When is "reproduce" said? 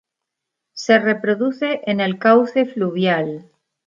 0.97-1.81